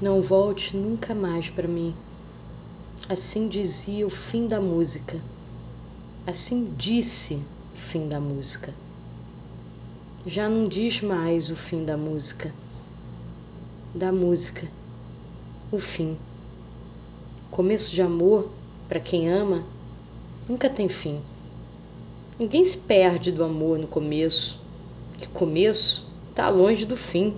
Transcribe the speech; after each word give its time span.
Não 0.00 0.22
volte 0.22 0.76
nunca 0.76 1.12
mais 1.12 1.50
para 1.50 1.66
mim. 1.66 1.92
Assim 3.08 3.48
dizia 3.48 4.06
o 4.06 4.10
fim 4.10 4.46
da 4.46 4.60
música. 4.60 5.18
Assim 6.24 6.72
disse 6.76 7.42
o 7.74 7.76
fim 7.76 8.08
da 8.08 8.20
música. 8.20 8.72
Já 10.24 10.48
não 10.48 10.68
diz 10.68 11.02
mais 11.02 11.50
o 11.50 11.56
fim 11.56 11.84
da 11.84 11.96
música. 11.96 12.54
Da 13.92 14.12
música, 14.12 14.68
o 15.72 15.80
fim. 15.80 16.16
Começo 17.50 17.90
de 17.90 18.00
amor, 18.00 18.48
para 18.88 19.00
quem 19.00 19.28
ama, 19.28 19.64
nunca 20.48 20.70
tem 20.70 20.88
fim. 20.88 21.20
Ninguém 22.38 22.62
se 22.62 22.78
perde 22.78 23.32
do 23.32 23.42
amor 23.42 23.80
no 23.80 23.88
começo, 23.88 24.60
que 25.16 25.28
começo 25.28 26.06
está 26.30 26.48
longe 26.50 26.84
do 26.84 26.96
fim. 26.96 27.34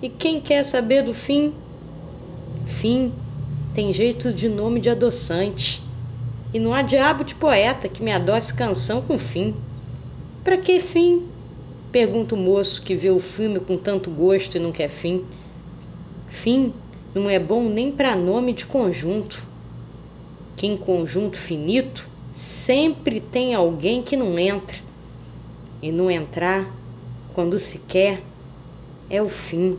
E 0.00 0.08
quem 0.08 0.40
quer 0.40 0.62
saber 0.62 1.02
do 1.02 1.12
fim, 1.12 1.52
Fim 2.68 3.10
tem 3.74 3.92
jeito 3.92 4.32
de 4.32 4.46
nome 4.48 4.78
de 4.78 4.90
adoçante. 4.90 5.82
E 6.52 6.60
não 6.60 6.72
há 6.74 6.82
diabo 6.82 7.24
de 7.24 7.34
poeta 7.34 7.88
que 7.88 8.02
me 8.02 8.12
adoce 8.12 8.54
canção 8.54 9.00
com 9.00 9.18
fim. 9.18 9.54
Para 10.44 10.58
que 10.58 10.78
fim? 10.78 11.26
Pergunta 11.90 12.34
o 12.34 12.38
moço 12.38 12.82
que 12.82 12.94
vê 12.94 13.10
o 13.10 13.18
filme 13.18 13.58
com 13.58 13.76
tanto 13.76 14.10
gosto 14.10 14.56
e 14.56 14.60
não 14.60 14.70
quer 14.70 14.88
fim. 14.88 15.24
Fim 16.28 16.72
não 17.14 17.28
é 17.28 17.38
bom 17.38 17.68
nem 17.68 17.90
para 17.90 18.14
nome 18.14 18.52
de 18.52 18.66
conjunto. 18.66 19.44
Que 20.54 20.66
em 20.66 20.76
conjunto 20.76 21.36
finito 21.36 22.08
sempre 22.34 23.18
tem 23.18 23.54
alguém 23.54 24.02
que 24.02 24.16
não 24.16 24.38
entra. 24.38 24.76
E 25.82 25.90
não 25.90 26.10
entrar, 26.10 26.70
quando 27.34 27.58
se 27.58 27.78
quer, 27.78 28.22
é 29.08 29.20
o 29.22 29.28
fim. 29.28 29.76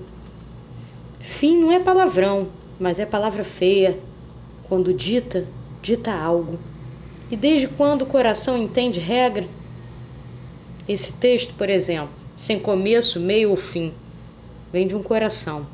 Fim 1.19 1.55
não 1.61 1.71
é 1.71 1.79
palavrão 1.79 2.47
mas 2.79 2.97
é 2.97 3.05
palavra 3.05 3.43
feia. 3.43 3.99
Quando 4.63 4.93
dita, 4.93 5.45
dita 5.81 6.13
algo. 6.13 6.57
E 7.29 7.35
desde 7.35 7.67
quando 7.67 8.03
o 8.03 8.07
coração 8.07 8.57
entende 8.57 8.99
regra? 8.99 9.45
Esse 10.87 11.13
texto, 11.13 11.53
por 11.55 11.69
exemplo, 11.69 12.09
sem 12.37 12.57
começo, 12.57 13.19
meio 13.19 13.49
ou 13.49 13.55
fim, 13.55 13.93
vem 14.71 14.87
de 14.87 14.95
um 14.95 15.03
coração. 15.03 15.67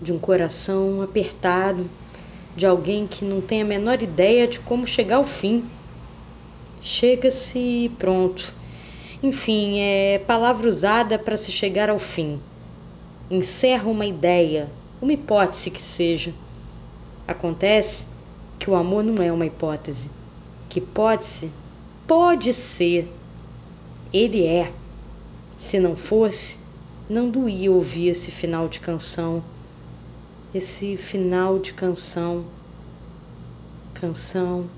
De 0.00 0.12
um 0.12 0.18
coração 0.18 1.02
apertado, 1.02 1.88
de 2.56 2.66
alguém 2.66 3.06
que 3.06 3.24
não 3.24 3.40
tem 3.40 3.62
a 3.62 3.64
menor 3.64 4.02
ideia 4.02 4.48
de 4.48 4.58
como 4.60 4.86
chegar 4.86 5.16
ao 5.16 5.24
fim. 5.24 5.64
Chega-se 6.80 7.92
pronto. 7.98 8.54
Enfim, 9.22 9.80
é 9.80 10.18
palavra 10.26 10.66
usada 10.66 11.18
para 11.18 11.36
se 11.36 11.52
chegar 11.52 11.90
ao 11.90 11.98
fim. 11.98 12.40
Encerra 13.30 13.88
uma 13.88 14.06
ideia, 14.06 14.68
uma 15.00 15.12
hipótese 15.12 15.70
que 15.70 15.80
seja. 15.80 16.34
Acontece 17.26 18.06
que 18.58 18.68
o 18.68 18.74
amor 18.74 19.02
não 19.02 19.22
é 19.22 19.32
uma 19.32 19.46
hipótese. 19.46 20.10
Que 20.68 20.78
hipótese 20.78 21.50
pode 22.06 22.52
ser. 22.52 23.10
Ele 24.12 24.44
é. 24.44 24.72
Se 25.56 25.78
não 25.78 25.96
fosse, 25.96 26.58
não 27.08 27.30
doía 27.30 27.72
ouvir 27.72 28.08
esse 28.08 28.30
final 28.30 28.68
de 28.68 28.80
canção. 28.80 29.42
Esse 30.54 30.96
final 30.96 31.58
de 31.58 31.72
canção. 31.72 32.44
Canção. 33.94 34.68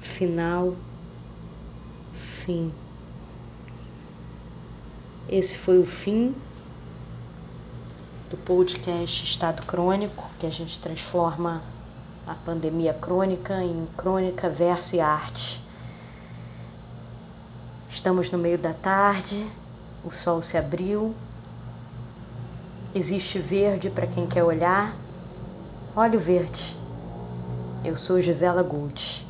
Final. 0.00 0.74
Fim. 2.14 2.72
Esse 5.28 5.56
foi 5.56 5.78
o 5.78 5.84
fim 5.84 6.34
do 8.32 8.36
podcast 8.38 9.24
Estado 9.24 9.60
Crônico, 9.66 10.24
que 10.38 10.46
a 10.46 10.50
gente 10.50 10.80
transforma 10.80 11.62
a 12.26 12.32
pandemia 12.32 12.94
crônica 12.94 13.62
em 13.62 13.86
crônica, 13.94 14.48
verso 14.48 14.96
e 14.96 15.00
arte. 15.00 15.62
Estamos 17.90 18.30
no 18.30 18.38
meio 18.38 18.56
da 18.56 18.72
tarde, 18.72 19.46
o 20.02 20.10
sol 20.10 20.40
se 20.40 20.56
abriu, 20.56 21.14
existe 22.94 23.38
verde 23.38 23.90
para 23.90 24.06
quem 24.06 24.26
quer 24.26 24.42
olhar. 24.42 24.96
Olha 25.94 26.16
o 26.16 26.20
verde. 26.20 26.74
Eu 27.84 27.98
sou 27.98 28.18
Gisela 28.18 28.62
Gould. 28.62 29.26